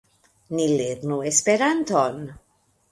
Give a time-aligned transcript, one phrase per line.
[0.53, 2.21] Ni lernu Esperanton.